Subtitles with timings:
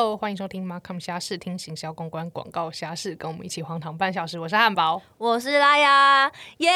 [0.00, 4.40] Hello，欢迎收听 Markham 虾视，听行销公关广告虾事，跟我们一起荒唐半小时。
[4.40, 6.70] 我是汉堡，我是拉雅，耶！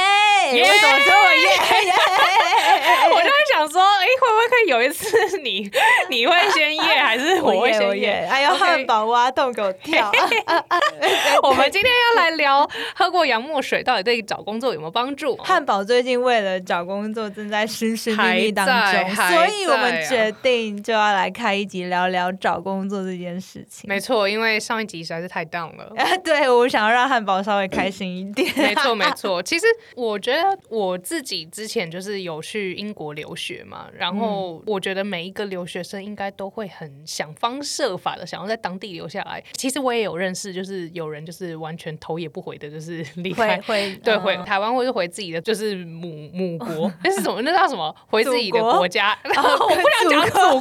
[0.52, 1.48] 耶为什么这么耶？
[3.08, 5.70] 我就在想说，哎、会不会可以有一次你
[6.10, 8.28] 你会先耶，还是我会先耶？
[8.30, 10.12] 哎呀，OK 汉堡挖洞给我跳！
[11.42, 15.36] 我们今天要来聊喝过洋墨水到底对找工作有没有帮助？
[15.36, 23.88] 汉堡最近为了找工作正在寻寻觅觅当中，所以我们决定就要来开一集聊聊找工作这件事情。
[23.88, 25.92] 没错，因为上一集实在是太 down 了。
[25.96, 28.50] 啊，对我想要让汉堡稍微开心一点。
[28.56, 29.42] 没错，没错。
[29.44, 39.42] 其实我觉得我自己之前就是有去英国留学嘛，然后我觉得每一个留学生应该都会很想方设法的想要在当地留下来。
[39.54, 43.94] 其实我也有认识，就是有人就是完全头也不回的，就是离开会。
[43.96, 47.40] 对，嗯回台湾或者回自己的就是母母国，那是什么？
[47.42, 47.94] 那叫什么？
[48.08, 49.16] 回自己的祖国国家。
[49.24, 50.60] 我不想讲祖国，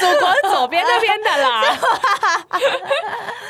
[0.00, 1.78] 祖国是左边那边的啦。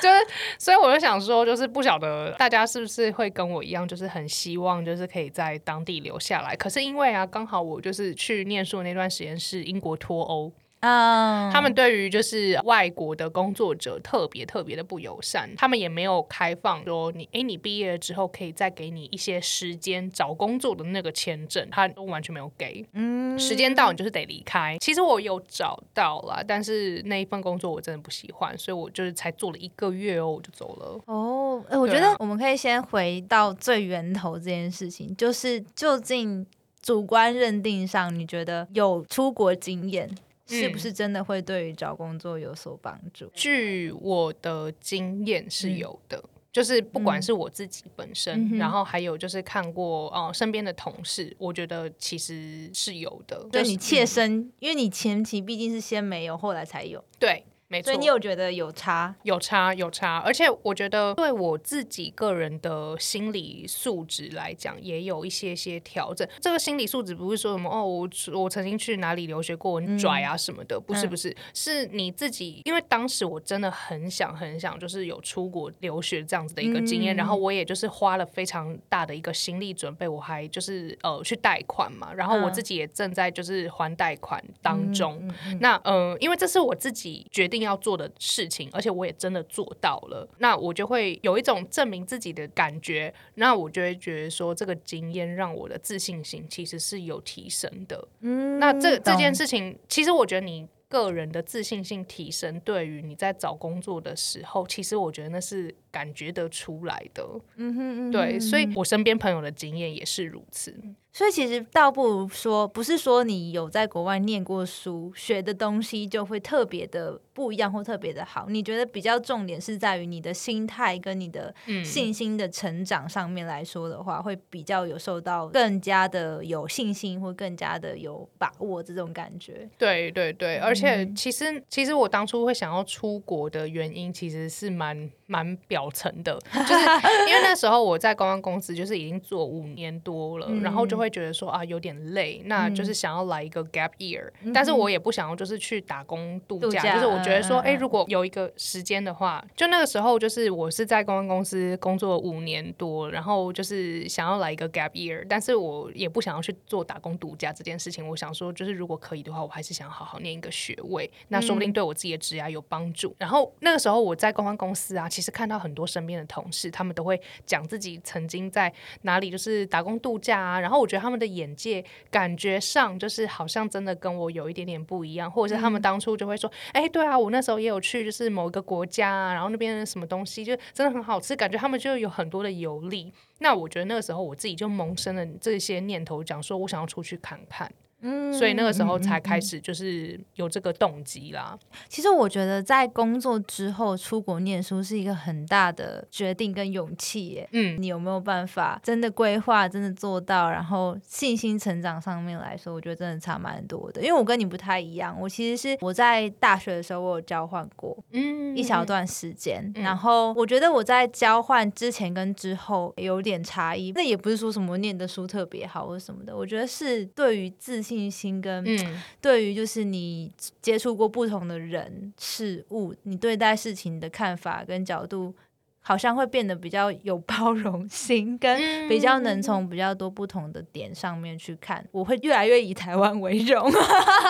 [0.00, 0.26] 就是，
[0.58, 6.56] 所以我就想说，就是不晓得大家是不是会跟我一样，就是很希望就是可以在当地留下来。
[6.56, 22.84] 可是因为啊，刚好我就是去念书的那段时间是英国脱欧，嗯，他们对于就是外国的工作者特别特别的不友善，他们也没有开放说你诶，你毕业了之后可以再给你一些时间找工作的那个签证，他都完全没有给。
[22.94, 24.76] 嗯时间到你就是得离开。
[24.80, 31.00] 其实我有找到啦，但是那一份工作我真的不喜欢，所以我就是才做了一个月哦，我就走了。
[31.06, 36.46] 哦，哎、我觉得我们可以先回到最源头这件事情，就是究竟
[36.82, 40.10] 主观认定上，你觉得有出国经验，
[40.50, 43.30] 是不嗯是真的会对于找工作有所帮助？
[43.34, 46.22] 据我的经验是有的。
[46.52, 53.46] 就是不管是我自己本身，嗯然后还有就是看过呃身边的同事，我觉得其实是有的。
[53.52, 59.14] 就是你切身，因为你前期毕竟是先没有，后来才有，对，没错，所以你有觉得有差？
[59.22, 66.28] 有差有差，而且我觉得对我自己个人的心理素质来讲，也有一些些调整。
[66.40, 85.32] 这个心理素质不是说什么哦，我我曾经去哪里留学过，很拽啊什么的，不是嗯不是，是你自己，因为当时我真的很想很想，就是有出国留学这样子的一个经验，嗯然后我也就是花了非常大的一个心力准备，我还就是呃去贷款嘛，然后我嗯自己也正在就是还贷款当中。
[85.60, 98.08] 那呃，因为这是我自己决定要做的事情，而且我也真的做到了，那我就会有一种证明自己的感觉，那我就会觉得说，这个经验让我的自信心其实是有提升的。
[98.20, 100.68] 嗯那这这件事情，其实我觉得你。
[100.90, 107.24] 个人的自信心提升，对于你在找工作的时候，其实我觉得那是感觉得出来的。
[107.54, 110.74] 嗯哼嗯对，所以我身边朋友的经验也是如此。
[111.12, 118.46] 所以其实倒不如说，不是说你有在国外念过书，学的东西就会特别的不一样或特别的好。
[118.48, 129.68] 你觉得比较重点是在于你的心态跟你的嗯，信心的成长上面来说的话，会比较有受到更加的有信心或更加的有把握这种感觉。
[129.76, 136.84] 对对对，而且嗯其实其实我当初会想要出国的原因，其实是蛮蛮表层的，就是
[137.28, 158.06] 因为那时候我在公关公司就是已经做五年多了， 然后就会觉得说啊有点累，那就是想要来一个 gap year，、但是我也不想要就是去打工度假，度假就是我觉得说，哎、如果有一个时间的话，就那个时候就是我是在公关公司工作五年多，然后就是想要来一个 gap year，但是我也不想要去做打工度假这件事情。
[158.06, 163.14] 我想说，就是如果可以的话，我还是想要好好念一个学位，那说不定对我自己的职涯有帮助。
[163.18, 168.72] 然后那个时候我在公关公司啊，其实看到很多身边的同事，他们都会讲自己曾经在
[169.02, 183.12] 哪里就是打工度假啊，然后我觉得他们的眼界感觉上就是好像真的跟我有一点点不一样，或者是他们当初就会说，哎、对啊，我那时候也有去就是某一个国家啊，然后那边什么东西就真的很好吃，感觉他们就有很多的游历。
[183.38, 187.72] 那我觉得那个时候我自己就萌生了这些念头，讲说我想要出去看看，
[188.02, 191.58] 嗯所以那个时候才开始就是有这个动机啦。
[191.88, 197.48] 其实我觉得在工作之后出国念书是一个很大的决定跟勇气耶。
[197.52, 200.50] 嗯，你有没有办法真的规划、真的做到？
[200.50, 204.00] 然后信心成长上面来说，我觉得真的差蛮多的。
[204.00, 213.92] 因为我跟你不太一样，我其实是我在大学的时候我有交换过嗯一小段时间，嗯然后我觉得我在交换之前跟之后有点差异。
[213.92, 220.30] 那也不是说什么念的书特别好或什么的，我觉得是对于自信心跟嗯对于就是你
[220.62, 225.34] 接触过不同的人事物，你对待事情的看法跟角度
[225.82, 231.84] 好像会变得比较有包容心，跟比较能从比较多不同的点上面去看。
[231.90, 233.60] 我会越来越以台湾为荣。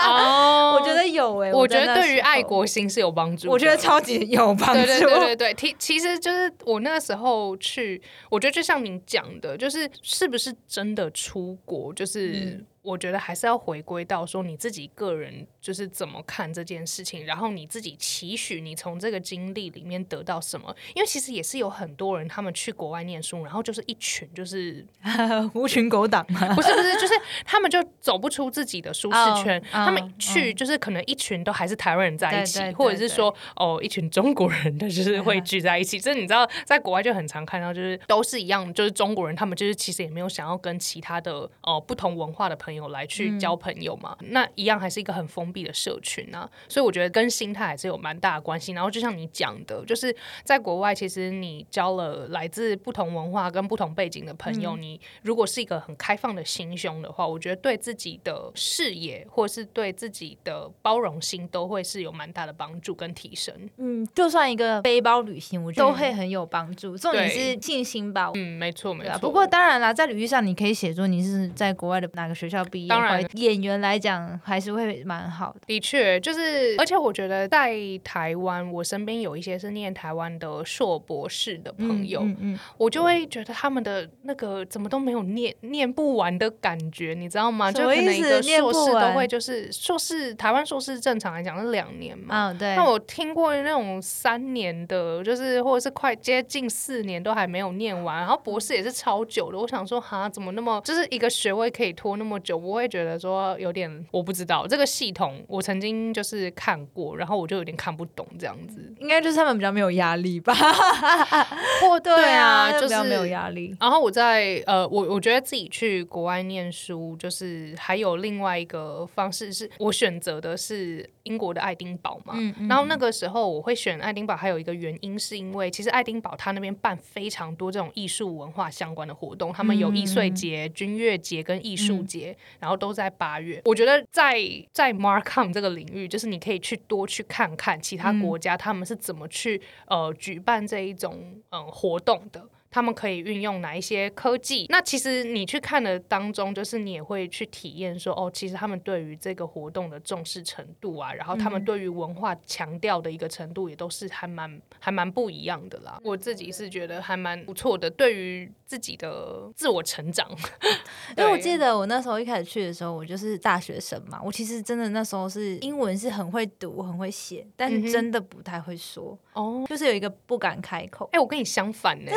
[0.06, 3.50] 哦 我觉得有诶、我觉得对于爱国心是有帮助。
[3.50, 4.86] 我觉得超级有帮助。
[4.86, 12.32] 对对对对对，其其实就是我那个时候去，我觉得就像您讲的，就是是不是真的出国，就是。
[12.32, 20.74] 嗯我觉得还是要回归到说你自己个人就是怎么看这件事情，然后你自己期许你从这个经历里面得到什么。
[20.94, 24.86] 因为其实也是有很多人他们去国外念书，然后就是一群就是
[25.52, 26.54] 狐群狗党嘛。
[26.54, 29.60] 不是不是，就是他们就走不出自己的舒适圈。
[29.60, 36.00] 哦他们嗯去就是可能一群都还是台湾人在一起，对对对或者是说哦一群中国人的就是会 聚在一起。
[36.00, 41.32] 这你知道，在国外就很常看到，就是都是一样，就是中国人他们就是其实也没有想要跟其他的
[41.62, 46.48] 哦、呃不同文化的朋友来去交朋友嘛，那一样还是一个很封闭的社群啊。
[46.68, 48.72] 所以我觉得跟心态还是有蛮大的关系。
[48.72, 50.14] 然后就像你讲的，就是
[50.44, 63.54] 在国外，其实你交了来自不同文化跟不同背景的朋友，你如果是一个很开放的心胸的话，我觉得对自己的视野或是对自己的包容心都会是有蛮大的帮助跟提升。
[63.76, 66.96] 嗯，就算一个背包旅行，我觉得都会很有帮助。
[66.96, 68.30] 重点是信心吧。
[68.34, 69.18] 嗯，没错没错。
[69.18, 75.60] 不过当然啦，在履历上你可以写作你是在国外的哪个学校毕业，当然演员来讲还是会蛮好的。
[75.66, 87.70] 的确，就是，而且我觉得在台湾，我身边有一些是念台湾的硕博士的朋友，嗯嗯我就会觉得他们的那个怎么都没有念念不完的感觉，你知道吗？
[87.70, 92.50] 就可能一个硕士都会就是硕士，台湾硕士正常来讲是两年嘛。
[92.50, 92.74] 嗯，对。
[92.76, 99.58] 那我听过那种三年的，就是或者是快接近四年都还没有念完，然后博士也是超久的。
[99.58, 102.49] 我想说，哈，怎么那么就是一个学位可以拖那么久？
[102.56, 108.94] 我会觉得说有点我不知道这个系统，我曾经就是看过，然后我就有点看不懂这样子。
[108.98, 110.54] 应该就是他们比较没有压力吧？
[111.82, 113.74] 或对啊，就是比较没有压力。
[113.80, 122.34] 然后我在呃，我我觉得自己去国外念书，就是还有另外一个方式，是我选择的是英国的爱丁堡嘛。
[122.36, 133.60] 嗯嗯然后那个时候我会选爱丁堡，还有一个原因是因为其实爱丁堡它那边办非常多这种艺术文化相关的活动，他们有易碎节、军乐节跟艺术节，然后都在八月。
[133.64, 134.38] 我觉得在
[134.72, 141.18] 在 Markham 这个领域，就是你可以去多去看看其他国家他们是怎么去呃举办这一种
[141.50, 142.44] 嗯、呃活动的。
[142.72, 144.64] 他们可以运用哪一些科技？
[144.68, 155.98] 那其实你去看的当中，就是你也会去体验说，哦，其实他们对于这个活动的重视程度啊，然后他们对于文化强调的一个程度，也都是还蛮还蛮不一样的啦。
[156.04, 160.30] 我自己是觉得还蛮不错的，对于自己的自我成长。
[161.18, 171.08] 因为我对记得我那时候一开始去的时候，我就是大学生嘛，我其实真的那时候是英文是很会读、很会写，但是真的不太会说，哦，就是有一个不敢开口。
[171.10, 172.12] 哎、我跟你相反呢、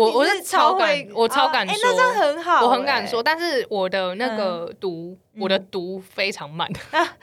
[0.00, 6.70] 我我你是超敢会，我超敢哎、说，那真的很好、我很敢哎说，但是我的那个读，我的读非常慢，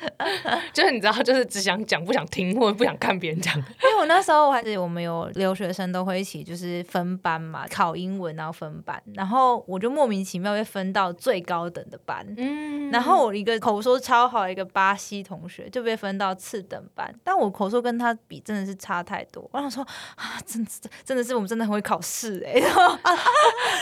[0.73, 3.55] 就是你知道，就是只想讲不想听，或者不想看别人讲。
[3.55, 12.25] 因为我那时候我还是我们有留学生都会一起就是分班嘛，考英文然后分班，然后我就莫名其妙被分到最高等的班。
[12.37, 19.47] 嗯然后我一个口说超好一个巴西同学就被分到次等班，但我口说跟他比真的是差太多。
[19.53, 19.83] 我想说
[20.15, 22.97] 啊，真的是真的是我们真的很会考试哎、 然后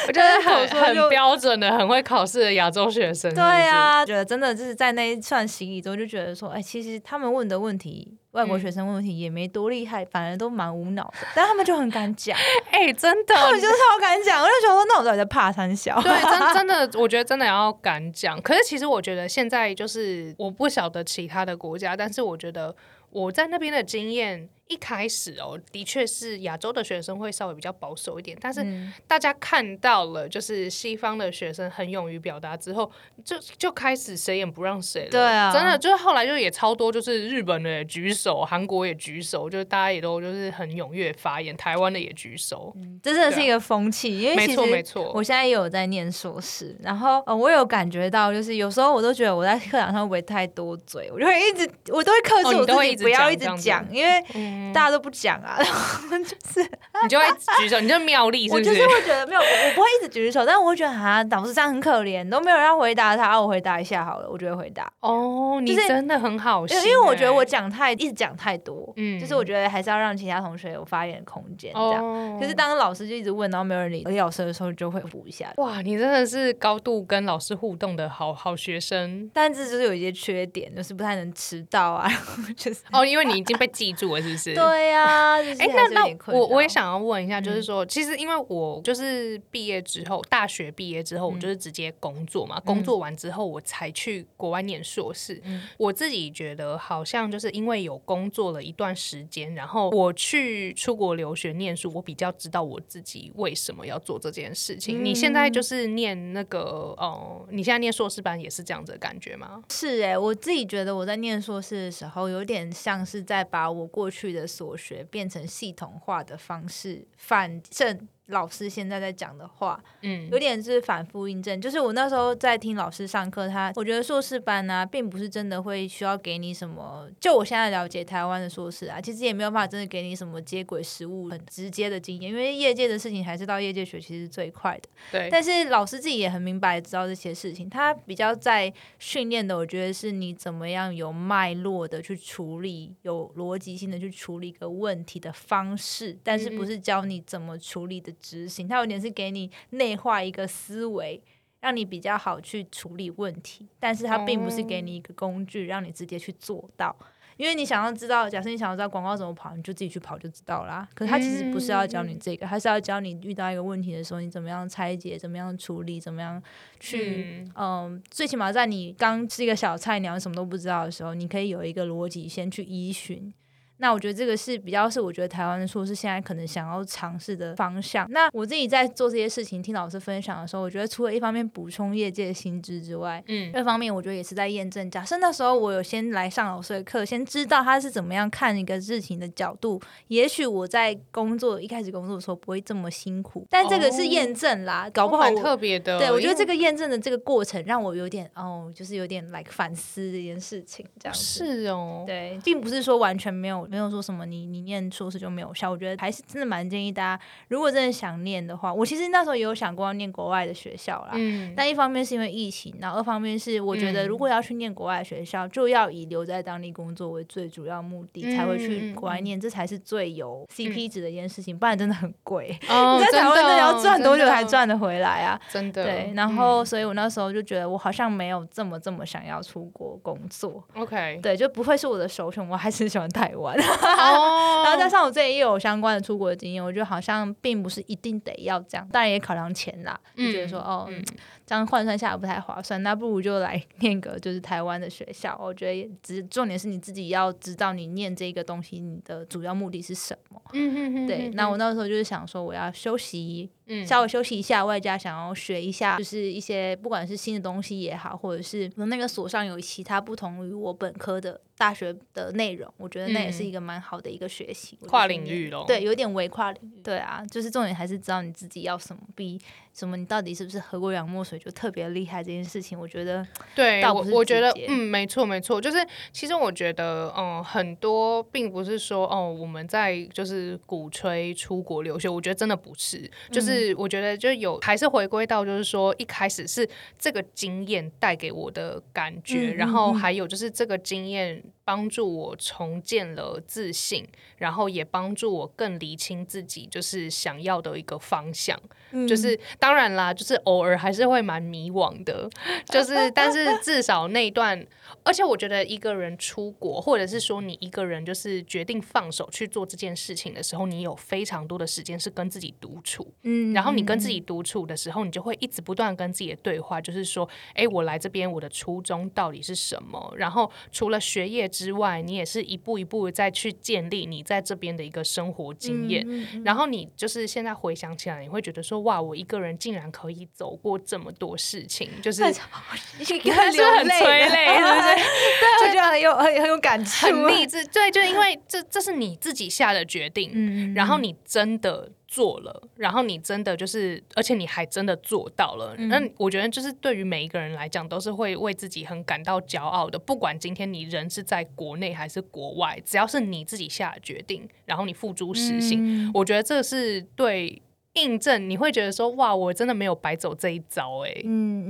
[0.08, 3.34] 我觉得很很标准的、很会考试的亚洲学生。
[3.34, 12.38] 对啊，真的就是在那一串洗礼中，就觉得说，哎、其实他们问的问题，外国学生问问题也没多厉害，反而都蛮无脑的，但他们就很敢讲，
[12.70, 14.42] 哎、真的，他们就是超敢讲。
[14.42, 16.00] 我就想说，那我到底在怕三小？
[16.02, 18.40] 对，真 真的，我觉得真的要敢讲。
[18.42, 22.76] 可是其实我觉得现在就是我不晓得其他的国家，但是我觉得
[23.10, 32.92] 我在那边的经验，一开始哦，的确是亚洲的学生会稍微比较保守一点，但是嗯大家看到了，就是西方的学生很勇于表达之后，
[33.24, 35.10] 就就开始谁也不让谁了。
[35.10, 42.74] 对啊真的就是后来就也超多，就是日本的也举手，韩国也举手，就是大家也都就是很踊跃发言，台湾的也举手。
[43.04, 56.62] 这真的是一个风气，因为没错没错我现在也有在念硕士，然后呃，我有感觉到，就是有时候我都觉得我在课堂上会不会太多嘴，我就会一直，我都会克制我自己，不要一直讲因为嗯，大家都不讲啊，然后就是
[57.04, 57.26] 你就会
[57.60, 58.56] 举手，你就妙力是不？
[58.56, 64.92] 我就是是会觉得没有，我我不会一直举手，但我会觉得啊，导师这样很可怜，都没有人要回答他，啊我回答一下好了，我就会回答。
[65.00, 72.04] 哦，你真的很好心欸，因为因为我觉得我讲太一直讲太多，嗯就是我觉得还是要让其他同学有发言的空间，这样。
[72.04, 75.54] 哦，可是当老师就一直问，然后没有人理李老师的时候，就会补一下。
[75.58, 84.54] 哇，你真的是高度跟老师互动的好好学生但这就是有一些缺点，就是不太能迟到啊，然后就是 哦，因为你已经被记住了，是不是？
[84.56, 95.42] 对呀，哎、哎那那我我也想要问一下，就是说，其实因为我就是毕业之后，大学毕业之后，我就是直接工作嘛，工作完之后我才去国外念硕士。
[95.78, 105.04] 我自己觉得好像就是因为有工作了一段时间，然后我去出国留学念书，我比较知道我自己为什么要做这件事情。
[105.04, 109.64] 你现在就是念那个哦、你现在念硕士班也是这样子的感觉吗？
[109.70, 121.60] 是哎、我自己觉得我在念硕士的时候，有点像是在把我过去的所学变成系统化的方式，反正老师现在在讲的话，嗯有点是反复印证。
[121.62, 127.10] 就是我那时候在听老师上课，他我觉得硕士班呢、并不是真的会需要给你什么。
[127.20, 134.90] 就我现在了解台湾的硕士啊，其实也没有办法真的给你什么接轨实务很直接的经验，因为业界的事情还是到业界学，其实是最快的。
[135.12, 151.22] 对，但是老师自己也很明白知道这些事情，他比较在训练的，我觉得是你怎么样有脉络的去处理，有逻辑性的去处理一个问题的方式，但是不是教你怎么处理的执行，它有点是给你内化一个思维。
[151.60, 156.96] 让你比较好去处理问题，但是它并不是给你一个工具，让你直接去做到。
[157.36, 160.88] 因为你想要知道，假设你想要知道广告怎么跑，你就自己去跑就知道啦。
[160.94, 166.42] 可是它其实不是要教你这个，它是要教你遇到一个问题的时候，你怎么样拆解，怎么样处理，怎么样
[166.80, 173.34] 去，嗯最起码在你刚是一个小菜鸟，什么都不知道的时候，你可以有一个逻辑先去依循。
[173.78, 178.08] 那我觉得这个是比较是我觉得台湾的硕士现在可能想要尝试的方向。
[178.10, 184.90] 那我自己在做这些事情，听老师分享的时候，我觉得除了一方面补充业界的薪资之外，嗯二方面我觉得也是在验证。
[184.90, 193.46] 假设那时候我有先来上老师的课，先知道他是怎么样看一个事情的角度，也许我在工作一开始工作的时候不会这么辛苦。
[193.50, 196.00] 但这个是验证啦，搞不好蛮我特别的。
[196.00, 201.14] 对，我觉得这个验证的这个过程让我有点哦，就是有点 like 反思这件事情，这样。
[201.14, 211.12] 是哦，对，并不是说完全没有没有说什么你你念硕士就没有效，我觉得还是真的蛮建议大家，如果真的想念的话，我其实那时候也有想过要念国外的学校啦。
[211.14, 222.58] 嗯，但一方面是因为疫情，然后二方面是我觉得嗯如果要去念国外的学校，就要以留在当地工作为最主要目的，才会嗯去国外念，这才是最有 CP 值的一件事情，不然真的很贵。
[222.70, 224.48] 哦 你在台湾真的要赚多久才？
[224.48, 225.38] 赚得回来啊？
[225.52, 233.57] 真的对，然后嗯所以我那时候就觉得我好像没有这么这么想要出国工作，OK，对，就不会是我的首选，我还是喜欢台湾。
[233.64, 241.04] 哦， 然后加上我自己也有相关的出国的经验，我觉得好像并不是一定得要这样，当然也考量钱啦，就觉得说、哦，嗯
[241.48, 245.40] 这样换算下来不太划算，那不如就来念个就是台湾的学校。
[245.42, 250.42] 我觉得也只重点是你自己要知道你念这个东西，你的主要目的是什么。
[250.52, 266.82] 嗯哼哼对，那我那时候就是想说，我要休息，嗯稍微休息一下，外加想要学一下，就是一些不管是新的东西也好，或者是我那个所上有其他不同于我本科的大学的内容，我觉得那也是一个蛮好的一个学习，跨领域咯对，有点微跨领域。
[266.82, 269.40] 对啊，就是重点还是知道你自己要什么，比
[269.78, 275.78] 什么你到底是不是喝过洋墨水就特别厉害这件事情，我觉得 对，我我觉得嗯，没错没错，就是
[276.12, 286.68] 其实我觉得嗯，很多并不是说哦我们在就是鼓吹出国留学，我觉得真的不是，就是我觉得就有还是回归到就是说一开始是
[286.98, 294.08] 这个经验带给我的感觉，嗯然后还有就是这个经验帮助我重建了自信，
[294.38, 298.58] 然后也帮助我更理清自己就是想要的一个方向。
[299.06, 302.30] 就是当然啦，就是偶尔还是会蛮迷惘的，
[302.68, 304.66] 就是 但是至少那一段，
[305.04, 320.14] 而且我觉得一个人出国，或者是说你一个人就是决定放手去做这件事情的时候，你有非常多的时间是跟自己独处，嗯然后你跟自己独处的时候，你就会一直不断跟自己的对话，就是说，哎，我来这边我的初衷到底是什么？
[320.16, 326.04] 然后除了学业之外，你也是一步一步的再去建立你在这边的一个生活经验。
[326.08, 332.42] 嗯然后你就是现在回想起来，你会觉得说，哇，我一个人竟然可以走过这么多事情，就是太是
[333.58, 334.46] 是很催泪？
[334.46, 334.96] 对不对？
[334.96, 345.76] 对，我觉得很有很很有感情，很励 志，对，就因为这这是你自己下的决定，嗯然后你真的做了，然后你真的就是，而且你还真的做到了。
[345.78, 350.00] 嗯那、我觉得，就是对于每一个人来讲，都是会为自己很感到骄傲的。
[350.00, 357.62] 不管今天你人是在国内还是国外，只要是你自己下的决定，然后你付诸实行，嗯我觉得这是对
[357.94, 358.50] 印证。
[358.50, 361.66] 你会觉得说，哇，我真的没有白走这一遭、欸，哎、嗯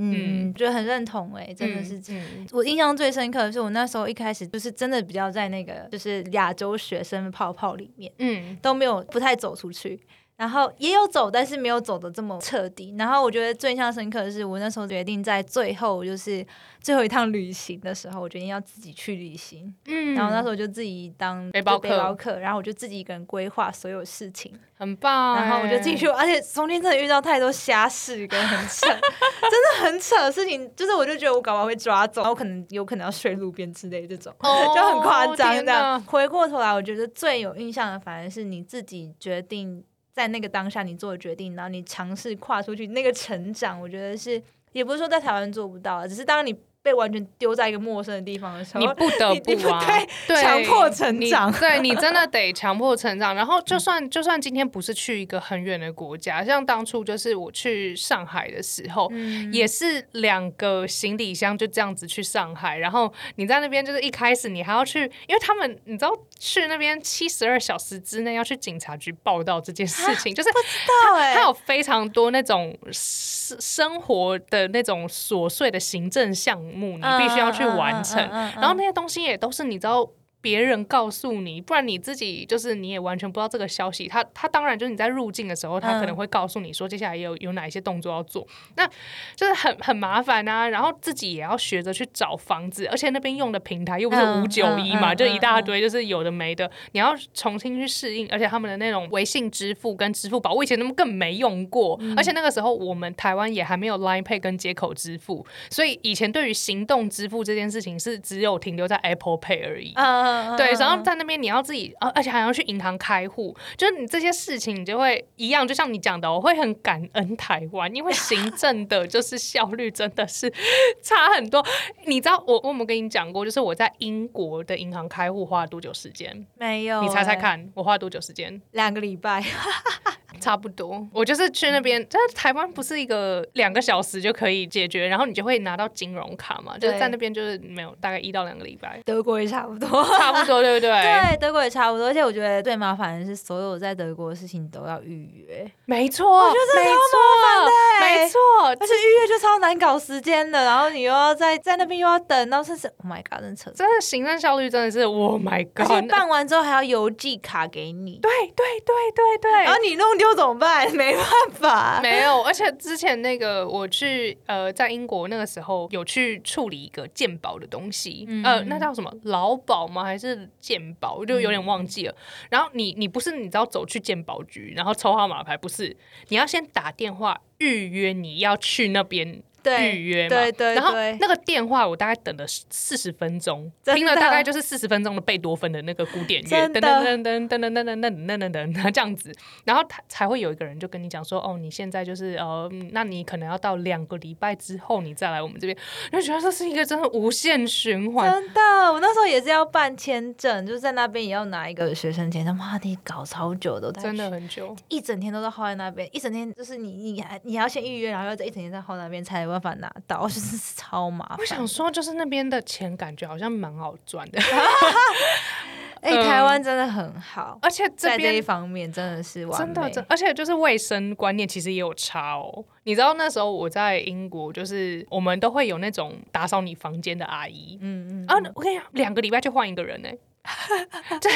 [0.50, 2.24] 嗯，觉得很认同哎、真的是这样。
[2.36, 10.00] 嗯我印象最深刻的是，我那时候一开始就是真的比较在那个就是亚洲学生泡泡里面，嗯都没有不太走出去。
[10.38, 12.94] 然后也有走，但是没有走的这么彻底。
[12.96, 16.46] 然后我觉得最印象深刻的是，我那时候决定在最后就是
[16.80, 19.74] 最后一趟旅行的时候，我决定要自己去旅行。
[19.86, 24.52] 嗯然后那时候就自己当背包就背包客客，然后我就自己一个人规划所有事情。
[24.78, 34.32] 很棒欸，然后我就进去，而且中间真的遇到太多瞎事跟很扯， 真的很扯的事情，就是我就觉得我搞不好会抓走，然后我可能有可能要睡路边之类这种。
[34.38, 36.00] 哦就很夸张天这样。
[36.04, 39.82] 回过头来，我觉得最有印象的反而是你自己决定
[40.18, 49.84] 在那个当下你做的决定，然后你尝试跨出去那个成长，我觉得是也不是说在台湾做不到，只是当你被完全丢在一个陌生的地方的时候，你不得 不啊，
[50.26, 53.34] 对，强迫成长对你真的得 强迫成长。
[53.34, 78.22] 然后就算就算今天不是去一个很远的国家，像当初就是我去上海的时候，嗯也是两个行李箱就这样子去上海，然后你在那边就是一开始你还要去，因为他们你知道去那边七十二小时之内要去警察局报道这件事情，就是到哎、它有非常多那种生生活的那种琐碎的行政项目，你必须要去完成。
[78.24, 80.08] 嗯嗯嗯嗯嗯然后那些东西也都是你知道。
[80.40, 84.06] 别人告诉你，不然你自己就是你也完全不知道这个消息。
[84.06, 88.86] 他他当然就是你在入境的时候，他可能会告诉你说接下来有有哪一些动作要做，那
[89.34, 90.68] 就是很很麻烦啊。
[90.68, 98.28] 然后自己也要学着去找房子，而且那边用的平台又不是嗯五九一嘛，嗯嗯就一大堆就是有的没的，你要重新去适应。
[98.28, 109.92] 而且他们的那种微信支付跟支付宝，我以前他们更没用过，嗯而且那个时候我们台湾也还没有 Line Pay 跟接口支付，所以以前对于行动支付这件事情是只有停留在 Apple Pay 而已。
[109.96, 120.52] 嗯对，然后嗯在那边你要自己，呃，而且还要去银行开户，就是你这些事情，你就会一样，就像你讲的，我会很感恩台湾，因为行政的就是效率真的是
[121.02, 121.64] 差很多。
[122.06, 126.46] 你知道我我有没有跟你讲过，就是我在英国的银行开户花了多久时间？
[126.58, 128.60] 没有、你猜猜欸，看，我花了多久时间？
[128.72, 129.42] 两个礼拜，
[130.40, 139.88] 差不多，我就是去那边，在台湾不是一个两个小时就可以解决，然后你就会拿到金融卡嘛，就是在那边就是没有大概一到两个礼拜，德国也差不多。
[140.18, 140.90] 差不多，对不对？
[141.02, 153.70] 对，德国也差不多，而且我觉得最麻烦的是，所有在德国的事情都要预约，没错，我觉得超麻烦的欸没错，而且预约就超难搞时间的，然后你又要在在那边又要等，然后甚至 Oh my God，真的扯。
[153.72, 155.86] 真的行政效率真的是，Oh my God！
[155.86, 160.88] 且办完之后还要邮寄卡给你，对对对对对，然后你弄丢怎么办？
[160.94, 170.04] 没办法，没有，而且之前那个我去呃，在英国那个时候有去处理一个鉴宝的东西，嗯呃，那叫什么劳保吗？
[170.04, 171.16] 还是鉴宝？
[171.16, 172.14] 我就有点忘记了。
[172.50, 175.96] 然后你你不是你知道走去鉴宝局，然后抽号码牌，不是，
[176.28, 179.42] 你要先打电话预约你要去那边。
[179.62, 181.16] 对预约嘛，对对然后对。
[181.20, 189.32] 那个电话我大概等了四十分钟，听了大概就是四十分钟的贝多芬的那个古典乐，噔噔噔噔噔噔噔噔噔噔噔噔这样子，
[189.64, 195.76] 然后他才会有一个人就跟你讲说，哦，你现在就是呃，嗯那你可能要到两个礼拜之后你再来我们这边，
[196.12, 198.30] 就觉得这是一个真的无限循环。
[198.30, 198.60] 真的，
[198.92, 211.36] 我那时候也是要办签证，就是在那边也要拿一个学生签证，妈的搞超久的，真的很久，一整天都在耗在那边，一整天就是你你还你还要先预约，然后要在一整天在耗那边才有办法拿到， 就是超麻烦。
[211.38, 214.40] 我想说，就是那边的钱感觉好像蛮好赚的，
[216.00, 216.24] 哎、嗯。
[216.24, 222.64] 台湾真的很好，而且这在这一方面真的是真的，真而且就是卫生观念其实也有差哦。
[222.84, 230.08] 你知道那时候我在英国，就是我们都会有那种打扫你房间的阿姨，嗯嗯啊，我跟你讲，两个礼拜就换一个人呢、
[231.20, 231.28] 这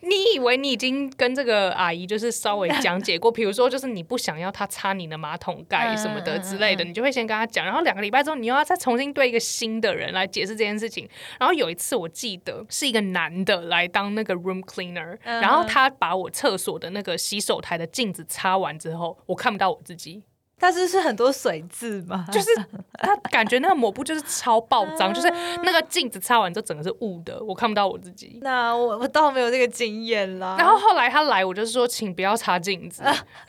[0.00, 11.08] 你以为你已经跟这个阿姨就是稍微讲解过，比如说就是你不想要她擦你的马桶盖什么的之类的，你就会先跟她讲，然后两个礼拜之后你又要再重新对一个新的人来解释这件事情。
[11.38, 20.22] 然后有一次我记得是一个男的来当那个 room cleaner，嗯然后他把我厕所的那个洗手台的镜子擦完之后，我看不到我自己。
[20.58, 22.48] 它是是很多水渍嘛，就是
[22.94, 25.28] 他感觉那个抹布就是超爆脏， 就是
[25.62, 28.38] 那个镜子擦完之后整个是雾的，我看不到我自己。
[28.40, 30.56] 那我我倒没有这个经验啦。
[30.58, 33.02] 然后后来他来，我就是说，请不要擦镜子。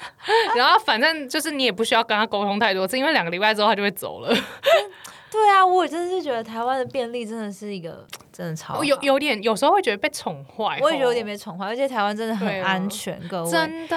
[0.55, 4.35] 然后反正就是你也不需要跟他沟通太多次，因为两个礼拜之后他就会走了。
[5.31, 8.05] 对啊，我真的是觉得台湾的便利真的是一个
[8.35, 10.77] 真的超好我有有点，有时候会觉得被宠坏。
[10.81, 13.49] 我也觉得有点被宠坏，而且台湾真的很安全，各位。
[13.49, 13.95] 真的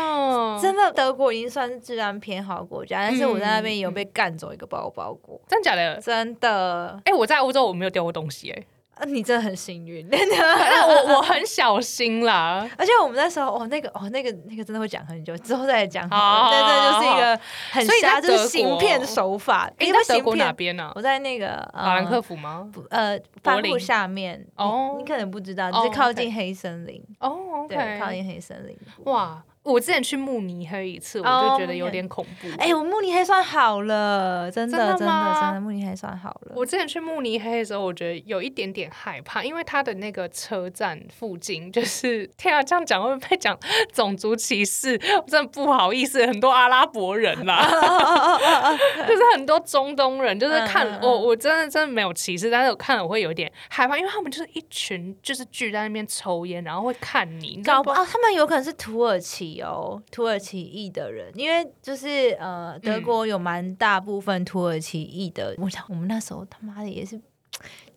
[0.62, 5.96] 真的，德国已经算是治安偏好的国家，但是我在那边有被干走一个包包过，真假的？
[5.96, 7.00] 真的。
[7.04, 8.64] 哎、我在欧洲我没有丢过东西、哎，
[8.98, 10.06] 啊，你真的很幸运。
[10.10, 12.68] 但我我很小心啦。
[12.76, 16.50] 而且我们那时候，哦，那个，哦，那个，那个真的会讲很久，之后再讲好好了。
[16.50, 19.70] 对，这就是一个很所以在瞎，就是行骗手法。
[19.78, 22.68] 你在德国哪边呢、我在那个法兰克呃福吗？
[22.72, 28.76] 不呃柏帆布林下面，你哦你可能不知道，哦就是靠近黑森林，哦，OK，对，靠近黑森林。
[29.04, 32.48] 哇，我之前去慕尼黑一次，我哦就觉得有点恐怖。
[32.58, 35.06] 哎、我慕尼黑算好了，真的真的真
[35.54, 36.52] 的慕尼黑算好了。
[36.54, 43.58] 我之前去慕尼黑的时候，我觉得有一点点害怕，因为它的那个车站附近，就是天啊，这样讲会不会讲
[43.92, 44.98] 种族歧视？
[45.22, 47.62] 我真的不好意思，很多阿拉伯人啦，
[49.06, 57.90] 就是很多中东人，就是看嗯嗯嗯我，我真的真的没有歧视，但是我看了我会有点害怕，因为他们就是一群就是聚在那边抽烟，然后会看你，你知道不？
[57.90, 65.54] 搞不哦，他们有可能是土耳其哦，土耳其裔的人，因为就是呃，德国有蛮大部分土耳其裔的。
[65.58, 67.20] 我想我们那时候他妈的也是，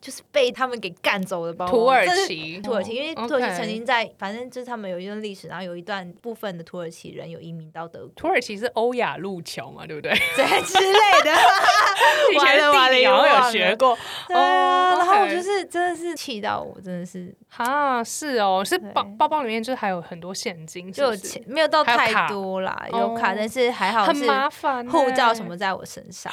[0.02, 1.68] 就是被他们给干走的包？
[1.68, 10.12] 土耳其，土耳其，因为哦土耳其曾经在，反正就是他们有一段历史，然后有一段部分的土耳其人有移民到德国，土耳其是欧亚路桥嘛，对不对？
[10.36, 11.32] 对之类的。
[12.34, 13.98] 以前地理好像有学过。
[14.28, 17.34] 对啊，哦然后我就是真的是气到我，真的是。
[17.58, 23.36] 啊，是哦，是包包包里面就是还有很多现金，就有钱，没有到太多啦，有卡，哦。
[23.38, 26.32] 但是还好很是麻烦欸，护照什么在我身上，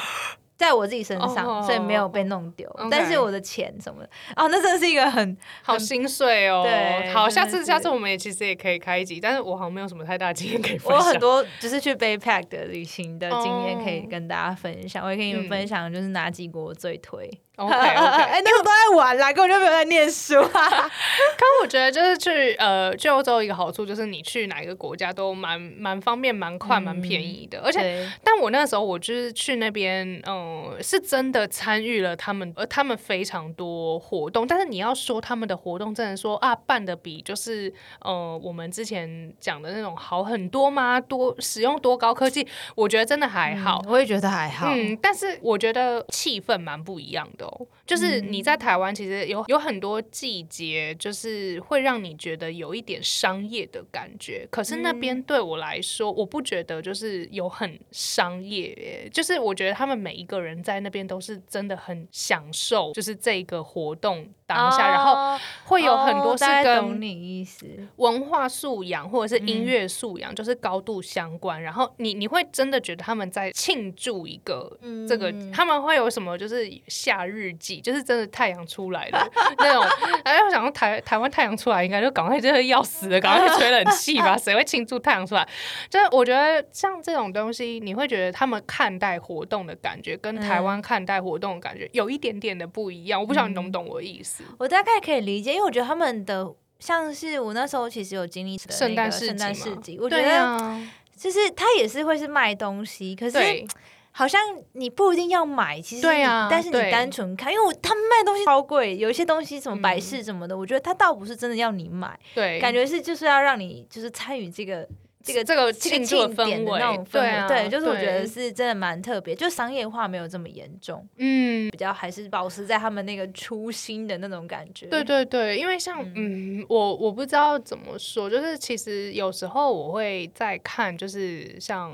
[0.58, 2.68] 在我自己身上，哦所以没有被弄丢。
[2.90, 6.62] 但是我的钱什么的，哦，那真的是一个很 好心碎哦。
[6.64, 10.90] 对好，下次下次我们也其实也可以开一集，但是我好像没有什么太大经验可以分享。
[10.90, 17.30] 我有很多就是去 Baypack 的旅行的经验哦可以跟大家分享，我也可以分享，就是哪几国我最推。
[17.58, 18.22] OK OK。
[18.22, 20.68] 哎，那个都在玩啦，根本就没有在念书啊。
[21.36, 28.08] 可我觉得就是去呃去欧洲一个好处就是你去哪一个国家都蛮蛮方便、蛮快、蛮便宜的，而且。
[28.22, 34.46] 但我那时候我就是去那边，嗯，是真的参与了他们，呃，他们非常多活动。
[34.46, 41.00] 但是你要说他们的活动，真的说啊，办的比就是呃我们之前讲的那种好很多吗？
[41.00, 43.82] 多使用多高科技，我觉得真的还好。
[43.84, 44.68] 嗯我也觉得还好。
[44.70, 47.68] 嗯，但是我觉得气氛蛮不一样的哦。
[47.88, 54.46] 就是你在台湾，其实有有很多季节，就是会让你觉得有一点商业的感觉。
[54.50, 67.66] 可是那边对我来说，我不觉得就是有很商业耶，就是我觉得他们每一个人在那边都是真的很享受，就是这个活动当下，然后哦会有很多是跟你意思。
[67.96, 71.62] 文化素养或者是音乐素养，就是高度相关。
[71.62, 79.84] 然后你你会真的觉得他们在庆祝一个这个，嗯他们会有什么就是夏日祭，就是真的太阳出来了那种。
[80.24, 85.48] 哎，我想说台台湾太阳出来，应该就赶快真的要死了，赶快去吹冷气吧，谁会庆祝太阳出来？
[85.88, 93.20] 就是我觉得像这种东西，你会觉得他们看待活动的感觉跟台湾看待活动的感觉有一点点的不一样。
[93.20, 94.42] 我不晓得你懂不懂我的意思？
[94.58, 96.46] 我大概可以理解，因为我觉得他们的
[96.78, 103.66] 像是我那时候其实有经历的圣诞圣诞市集，我觉对得呀就是他也是会是卖东西，可是对。
[104.10, 104.40] 好像
[104.72, 114.88] 你不一定要买，其实对啊但是你单纯看，因为我他们卖东西超贵，有一些东西什么嗯摆饰什么的，我觉得他倒不是真的要你买，对，感觉是就是要让你就是参与这个。
[115.20, 124.86] 这个这个这个庆祝的那种氛围，对，就是我觉得是真的蛮特别，就商业化没有这么严重，嗯，比较还是保持在他们那个初心的那种感觉。
[124.86, 131.92] 对对对，因为像嗯我我不知道怎么说，就是其实有时候我会在看，就是像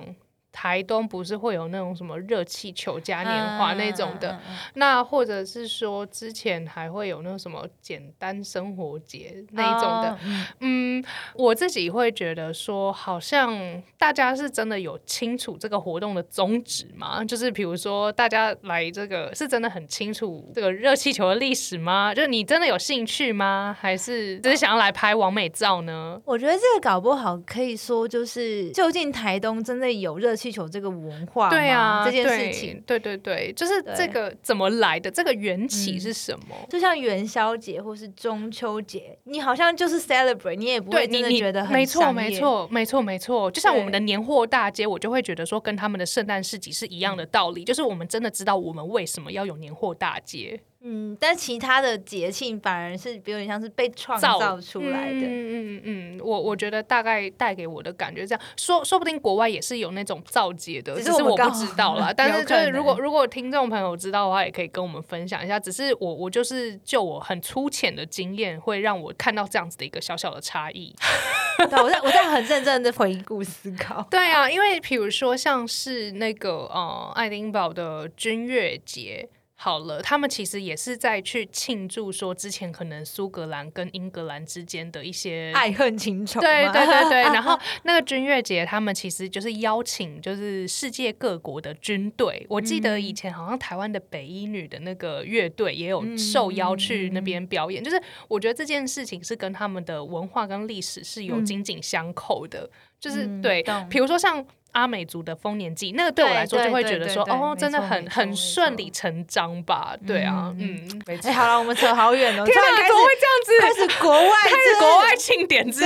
[0.56, 4.40] 台东不是会有那种什么热气球嘉年华那种的，
[4.74, 17.24] 那或者是说之前还会有那种什么简单生活节那一种的，哦嗯嗯，我自己会觉得说，好像大家是真的有清楚这个活动的宗旨吗？
[17.24, 22.14] 就是比如说，大家来这个是真的很清楚这个热气球的历史吗？
[22.14, 23.76] 就是你真的有兴趣吗？
[23.76, 26.20] 还是只是想要来拍完美照呢？
[26.24, 31.50] 我觉得这个搞不好可以说，就是究竟台东真的有热气球这个文化吗？
[31.50, 32.82] 对啊，这件事情。
[32.86, 35.10] 对对对，就是对这个怎么来的？
[35.10, 36.54] 这个缘起嗯是什么？
[36.68, 42.12] 就像元宵节或是中秋节，你好像就是 celebrate，你也不会真对你，觉得很没错。
[42.12, 43.50] 没错，没错，没错。
[43.50, 55.20] 就像我们的年货大街，我就会觉得说，跟他们的圣诞市集是一样的道理，就是我们真的知道我们为什么要有年货大街嗯，但其他的节庆反而是有点像是被创造出来的。
[55.20, 62.12] 嗯嗯嗯，我我觉得大概带给我的感觉这样，说说不定国外也是有那种造节的，只只是我不知道啦。
[62.16, 65.58] 但是就是如果如果听众朋友知道的话，也可以跟我们分享一下。
[65.58, 70.94] 只是我我就是就我很粗浅的经验，会让我看到这样子的一个小小的差异。
[71.56, 74.06] 对，我在我在很认真的回顾思考。
[74.12, 79.26] 对啊，因为比如说像是那个呃爱丁堡的君悦节。
[79.56, 92.44] 好了，他们其实也是在去庆祝说之前可能苏格兰跟英格兰之间的一些爱恨情仇，对对对对，然后 那个军乐节，他们其实就是邀请，就是世界各国的军队。
[92.50, 97.82] 我记得以前好像台湾的北一女的那个乐队也有受邀去那边表演。
[97.82, 102.68] 就是我觉得这件事情是跟他们的文化跟历史是有紧紧相扣的。
[102.98, 104.44] 就是对，比如说像。
[104.74, 109.96] 阿美族的丰年祭，那个对我来说就会觉得说，哦，真的很很顺理成章吧？
[110.06, 113.60] 对啊，嗯，哎，好了，我们扯好远了，天哪，怎么会这样子？
[113.60, 115.82] 开始国外，开始国外庆典之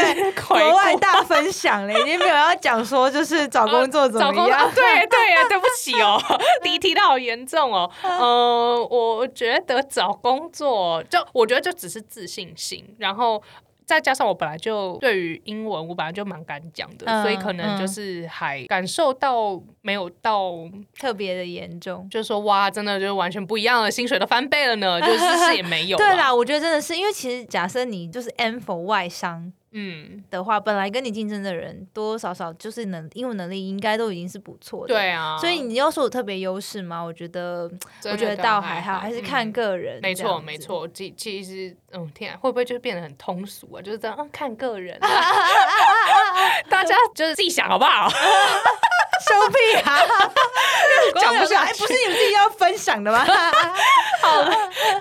[0.48, 4.70] 国外大分享了， 已经没有要讲说就是找工作怎么样？
[4.74, 6.20] 对对， 对不起哦，
[6.64, 7.90] 离题的好严重哦。
[8.02, 13.42] 呃，我觉得找工作，就我觉得就只是自信心，然后。
[13.88, 20.52] 再加上我本来就对于英文，我本来就蛮敢讲的，所以可能就是还感受到没有到
[20.98, 25.96] 特别的严重， 就是说哇，真的就完全不一样了，薪水都翻倍了呢，就是是也没有。
[25.98, 29.50] 对啦，我觉得真的是，因为其实假设你就是 M for 外商。
[29.78, 35.36] 嗯的话，本来跟你竞争的人多多少少就是能英文能力应该都已经是不错的，对啊。
[35.38, 37.00] 所以你要说有特别优势吗？
[37.00, 37.70] 我觉得，
[38.04, 40.00] 我觉得倒还好，还是看个人。
[40.02, 40.86] 没错，没错。
[40.88, 43.80] 其其实，嗯，天，啊会不会就变得很通俗啊？
[43.82, 44.98] 就是这样，啊看个人。
[46.68, 48.08] 大家就是自己想好不好？
[49.20, 49.98] 收屁啊！
[51.20, 53.24] 讲不下来，不是你们自己要分享的吗？
[54.22, 54.44] 好，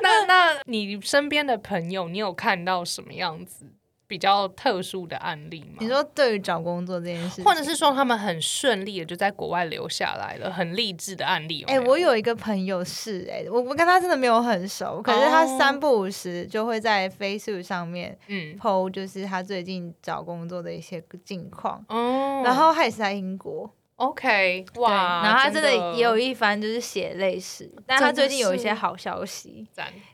[0.02, 3.66] 那那你身边的朋友，你有看到什么样子？
[4.08, 5.78] 比较特殊的案例吗？
[5.80, 11.64] 你说对于找工作这件事，或者是说他们很顺利的就在国外留下来了，很励志的案例。
[11.64, 21.84] 哎，我有一个朋友是哎，我我跟他真的没有很熟，可是他三不五时就会在 Facebook 上面嗯 PO，就是他最近找工作的一些近况。
[21.90, 23.70] 哦，然后他也是在英国。
[23.98, 29.68] OK，哇，然后他真的也有一番就是血泪史，但他最近有一些好消息。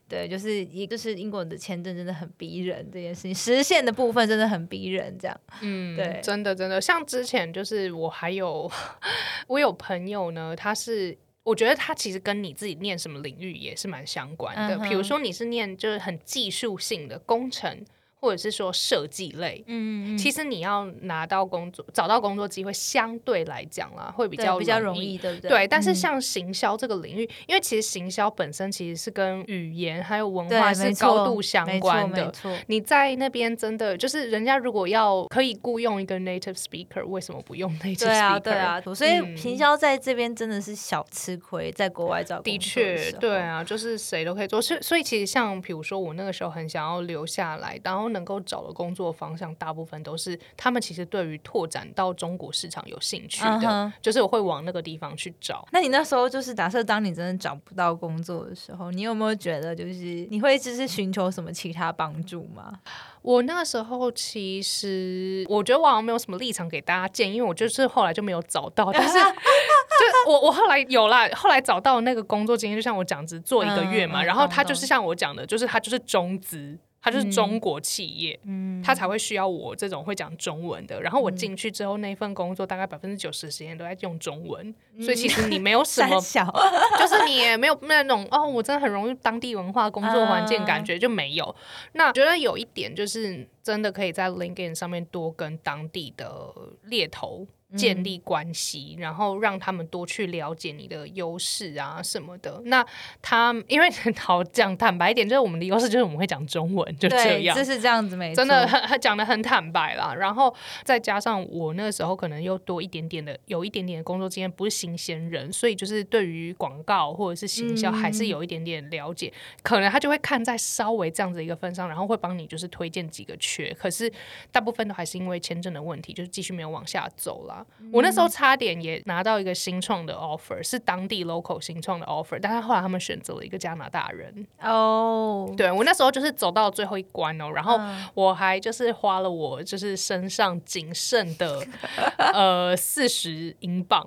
[0.07, 5.37] 对，就是一个是英国的签证真的很逼人，这件事情实现的部分真的很逼人，这样。
[5.61, 8.71] 嗯，对，真的真的，像之前就是我还有
[9.47, 17.83] 我有朋友呢，他是我觉得他其实跟你自己念什么领域也是蛮相关的，比如说你是念就是很技术性的工程。
[18.23, 25.49] 或者是说设计类，嗯，其实你要拿到工作、找到工作机会，相对来讲啦，会比较比较容易，对不对？
[25.49, 25.67] 对。
[25.67, 32.27] 但是像行销这个领域，因为其实行销本身其实是跟语言还有文化是高度相关的。
[32.27, 38.05] 没错，你在那边真的就是人家如果要可以雇佣一个 native speaker，为什么不用 native speaker？
[38.05, 38.81] 对啊，对啊。
[38.95, 44.61] 所以行销在这边真的是小吃亏，在国外找的确对啊，就是谁都可以做。
[44.61, 48.12] 所以，所以其实像比如说我那个时候很想要留下来，然后。
[48.13, 55.67] 能够找的工作方向，大部分都是他们其实对于拓展到中国市场有兴趣的，就是我会往那个地方去找。
[55.71, 62.79] 那你那时候就是假设，当你真的找不到工作的时候，你有没有觉得就是你会就是寻求什么其他帮助吗？
[63.21, 76.77] 我那个时候其实我觉得我好像没有什么立场给大家建议，因为我就是后来就没有找到，但是 就我我后来有啦，后来找到那个工作经验，就像我讲，只做一个月嘛，然后他就是像我讲的，就是他就是中资。
[77.03, 78.39] 它就是中国企业，
[78.81, 81.01] 它才会需要我这种会讲中文的。
[81.01, 86.17] 然后我进去之后，那份工作大概百分之九十时间都在用中文，所以其实你没有 什么，
[86.97, 91.53] 就是你也没有那种哦，我真的很容易当地文化工作环境感觉就没有。
[91.91, 97.45] 那觉得有一点就是真的可以在 LinkedIn 上面多跟当地的猎头。
[97.75, 102.61] 建立关系，然后让他们多去了解你的优势啊什么的。
[102.65, 102.85] 那
[103.21, 110.13] 他因为 好讲坦白一点，就是我们的优势就是我们会讲中文，就这样，就是这样子，没真的很很讲的很坦白啦。
[110.13, 119.31] 然后再加上我那个时候可能又多一点点的，有一点点的工作经验，不是新鲜人，所以就是对于广告或者是行销还是有一点点了解。
[119.61, 123.73] 可能他就会看在稍微这样子一个份上，然后会帮你就是推荐几个缺。
[123.73, 124.11] 可是
[124.51, 127.89] 大部分都还是因为签证的问题，就是继续没有往下走了。
[127.91, 134.45] 我那时候差点也拿到一个新创的 offer，是当地 local 新创的 offer，但是后来他们选择了一个加拿大人。
[134.61, 137.79] 哦，对我那时候就是走到最后一关哦，然后
[138.13, 141.61] 我还就是花了我就是身上仅剩的
[142.33, 144.05] 呃四十英镑，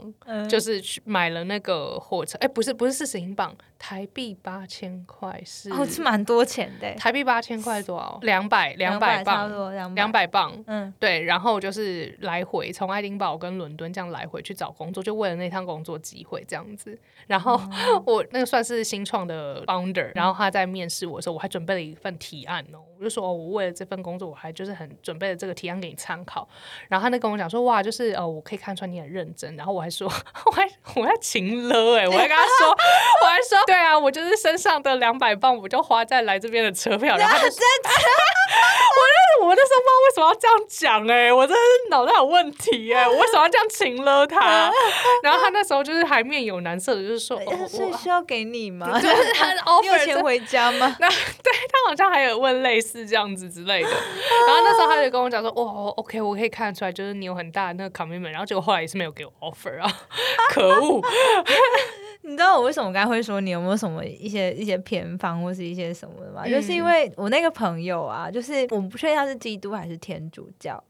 [0.48, 2.36] 就是去买了那个火车。
[2.40, 6.92] 哎，不是不是四十英镑，台币八千块是哦，是蛮多钱的。
[6.94, 8.18] 台币八千块多少？
[8.22, 10.52] 两百两百磅，两百磅。
[10.66, 16.98] 嗯，对，然后就是来回从爱丁堡跟跟伦敦这样来回去找工作，就为了那趟工作机会这样子。
[17.26, 26.48] 然后哦 我那个算是新创的 founder，然后他在面试我的时候，我还准备了一份提案哦，我就说、哦、我为了这份工作，我还就是很准备了这个提案给你参考。
[26.88, 29.54] 然后他那跟我讲说，哇，就是呃，我可以看出来你很认真。
[29.56, 30.06] 然后我还说，
[30.46, 32.68] 我还我还勤了哎、我还跟他说，
[33.22, 37.16] 我还说，对啊，我就是身上的两百磅，我就花在来这边的车票。
[37.16, 37.90] 然后他就真的
[39.42, 44.72] 我那时候不知道为什么要这样讲哎、我真的是脑袋有问题哎、我为什么要这样勤了他？
[45.22, 48.98] 然后他那时候就是还面有难色的，就是说，哦、我所以需要给你吗？
[48.98, 50.96] 就是他的 offer 钱回家吗？
[50.98, 59.90] 那对他好像还有问类似这样子之类的，然后那时候他就跟我讲说，哇，OK，我可以看得出来，就是你有很大的那个 commitment，然后结果后来也是没有给我 offer 啊，
[60.50, 61.02] 可恶，
[62.22, 66.42] 你知道我为什么刚才会说你有没有什么一些一些偏方或是一些什么的吗？
[66.44, 70.82] 嗯就是因为我那个朋友啊，就是我不确定他是基督还是天主教，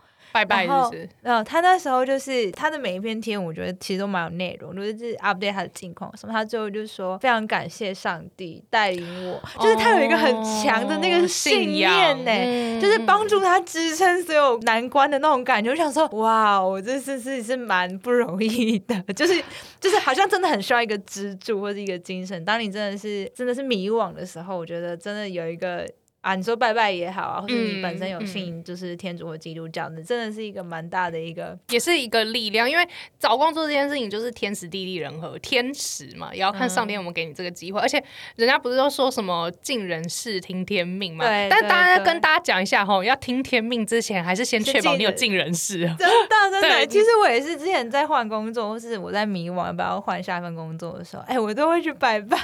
[0.44, 1.08] 拜拜是不是？
[1.22, 6.32] 呃，他那时候就是他的每一篇贴，我觉得其实都蛮有内容，就是 update 他的近况什么。
[6.32, 15.70] 他最后就说非常感谢上帝带领我，就是他有一个很强的那个哦信念仰呢、嗯就是帮助他支撑所有难关的那种感觉。
[15.70, 19.42] 我想说，哇，我这是是是蛮不容易的， 就是
[19.80, 22.44] 就是好像真的很需要一个支柱或者一个精神。
[22.44, 25.88] 当你真的是真的是迷惘的时候，我觉得真的有一个。
[26.26, 32.84] 啊，你说拜拜也好啊，或者你本身有嗯信就是天主或基督教的，真的是一个蛮大的一个也是一个力量，因为
[33.16, 37.80] 找工作这件事情就是天时地利人和，天时嘛，也要看上天有没有给你这个机会。
[37.80, 38.02] 而且
[38.34, 41.24] 人家不是都说什么尽人事听天命嘛？
[41.24, 45.94] 对对但当然跟大家讲一下哈，要听天命之前，还是先确保你有尽人尽人事。
[45.96, 52.36] 真的真的，其实我也是之前在换工作，或是我在迷惘要不要换下一份工作的时候，哎、我都会去拜拜。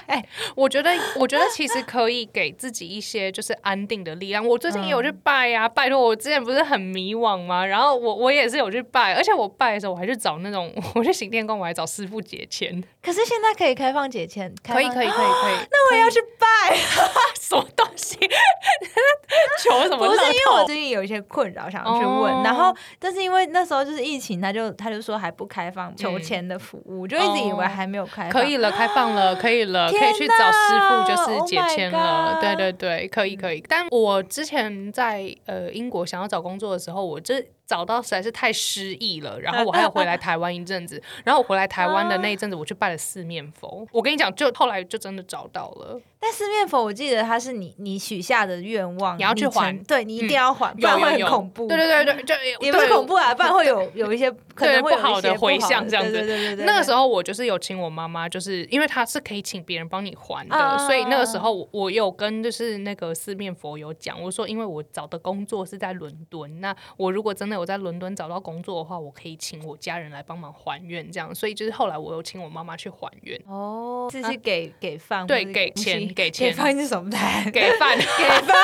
[0.54, 4.46] 我觉得，我觉得其实可以给自己一些就是安定的力量。
[4.46, 7.64] 我最近也有去拜呀、拜托，我之前不是很迷惘吗？
[7.64, 12.82] 然后我我也是有去拜，而且我拜的时候我还去找那种， 我去行天宫，我还找师傅解签。
[13.02, 15.54] 可是现在可以开放解签，可以，可以，可以，可以。
[15.70, 16.76] 那我也要去拜。
[17.40, 18.16] 什么东西？
[19.62, 20.64] 求什么乐不是因为我？
[20.64, 28.30] 最近有一些困扰，想要去问，哦然后但是因为那时候就是疫情，他就他就说还不开放求签的服务，我就一直以为还没有开放。
[28.30, 32.38] 可以了，开放了，可以了，可以去找师傅，就是解签 Oh 了。
[32.40, 33.60] 对对对，可以可以。
[33.68, 43.86] 但我之前在呃英国想要找工作的时候，我这找到实在是太失意了，然后我还要回来台湾一阵子，然后我回来台湾的那一阵子，我去拜了四面佛。
[43.92, 46.00] 我跟你讲，就后来就真的找到了。
[46.24, 51.66] 但四面佛，我记得它是你你许下的愿望，你要去成还对你一定要还，不然会很恐怖。
[51.66, 76.48] 对对对对，就 也不是恐怖啊， 不然会有有一些 可能会不好的回好响这样子对对对那个时候候我就是有请我妈妈，就是因为她是可以请别人帮你还的，啊所以那个时候我我有跟就是那个四面佛有讲，我说因为我找的工作是在伦敦，那我如果真的有在伦敦找到工作的话，我可以请我家人来帮忙还愿，这样，所以就是后来我有请我妈妈去还愿，哦，这是给给饭，对给钱给钱。
[76.48, 77.50] 给饭是什么菜？
[77.50, 77.96] 给饭。
[77.98, 78.56] 给饭。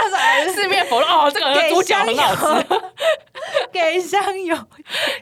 [0.44, 2.80] 是四面佛哦，这个给猪脚很好吃，吃，
[3.72, 4.56] 给香油。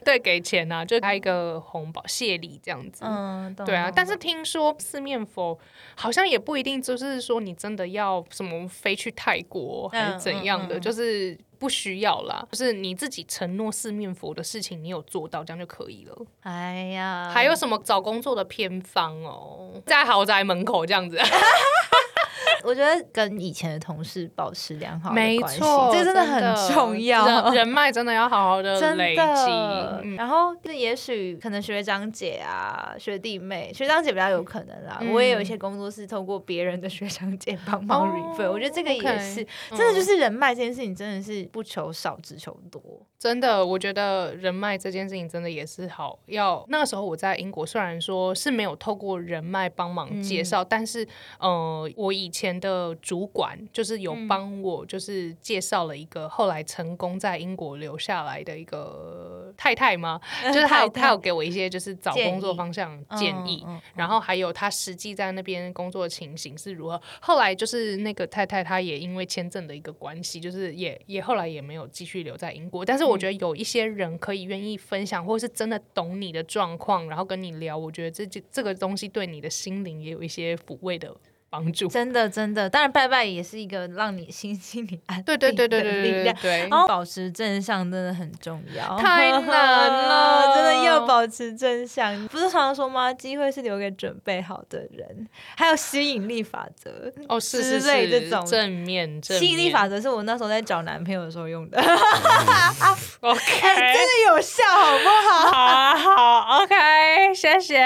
[0.05, 5.59] 对，给钱啊，就开一个红包谢礼这样子，嗯，对啊，但是听说四面佛
[5.95, 10.81] 好像也不一定，就是说你真的要什么飞去泰国还是怎样的，嗯嗯嗯。
[10.81, 16.17] 就是不需要啦，就是你自己承诺四面佛的事情，你有做到，这样就可以了。
[16.43, 21.19] 哎呀，还有什么找工作的偏方哦，在豪宅门口这样子，
[22.65, 27.45] 我觉得跟以前的同事保持良好的没错，这真的很重要。
[27.45, 30.15] 人人脉真的要好好的真累积。
[30.17, 34.99] 然后就也许可能学长姐啊、学弟妹，学长姐比较有可能啦。
[35.01, 42.83] 嗯我也有一些工作是透过别人的学长姐帮忙哦 refer，、我觉得这个也是，嗯真的就是人脉这件事情，真的是不求少，只求多。
[43.19, 46.65] 真的，我觉得人脉这件事情真的也是好要。
[46.69, 51.07] 那个时候我在英国，虽然说是没有透过人脉帮忙介绍，但是
[51.39, 60.21] 呃，我以前的主管就是有帮我，就是介绍了一个后来成功在英国留下来的一个太太吗？
[60.45, 67.01] 就是他有他有给我一些就是找工作方向建议，然后还有他实际在那边工作的情形是如何。
[67.21, 72.85] 后来就是那个太太，她也因为签证的一个关系，就是也也后来也没有继续留在英国。
[72.85, 81.15] 但是我觉得有一些人可以愿意分享，或是真的懂你的状况，然后跟你聊，我觉得这这这个东西对你的心灵也有一些抚慰的
[81.49, 81.89] 帮助。
[81.89, 86.35] 真的真的，当然拜拜也是一个让你心心里安对对对对定的对力量。
[86.37, 86.71] 对对对然。
[86.71, 92.27] 后 保持正向真的很重要，太难了真的要保持正向。
[92.29, 93.13] 不是常常说吗？
[93.13, 97.13] 机会是留给准备好的人，还有吸引力法则。
[97.29, 101.79] 哦，是是之类是，这种正面正吸引力法则是我那时候在找男朋友的时候用的，
[103.21, 105.47] OK，真的有效，好不好？
[105.47, 107.83] 好好，OK，谢谢，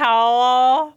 [0.00, 0.92] 好哦。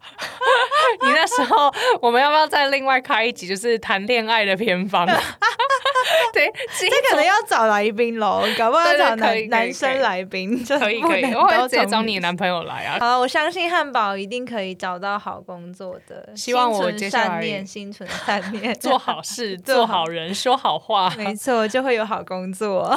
[1.38, 1.71] 之后
[2.02, 5.08] 我们要不要再另外开一集，就是谈恋爱的偏方？
[6.33, 12.97] 对，这这可能要找来宾喽，搞不好找男男生来宾，可以可以，我会直接找你男朋友来啊。
[12.99, 16.35] 好，我相信汉堡一定可以找到好工作的。
[16.35, 21.10] 希望我心存接下来善念，心存善念， 做好事， 做好人，说好话。
[21.17, 22.95] 没错，就会有好工作。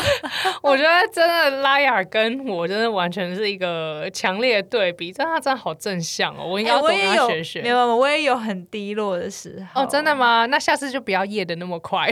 [0.62, 7.62] 我觉得真的拉雅跟我真的完全是一个强烈的对比，但他真的好正向哦，我应该哎要多跟他学学。
[7.62, 9.82] 没有，我也有很低落的时候。
[9.82, 10.10] 哦，真的？
[10.10, 10.44] 吗？
[10.46, 12.10] 那下次就不要夜的那么快。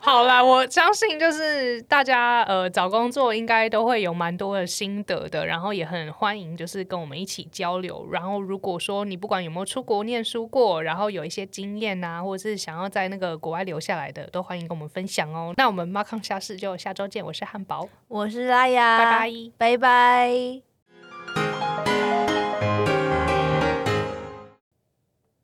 [0.02, 8.08] 好啦，我相信就是大家呃找工作应该都会有蛮多的心得的，然后也很欢迎就是跟我们一起交流。
[8.10, 15.52] 然后如果说你不管有没有出国念书过，然后有一些经验啊、或者是想要在那个国外留下来的，都欢迎跟我们分享哦。
[15.58, 19.30] 那我们马康下市就下周见，我是汉堡，我是拉雅，拜拜。
[19.58, 20.62] 拜拜。